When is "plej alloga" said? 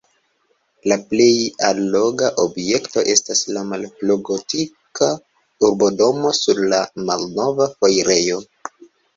1.09-2.29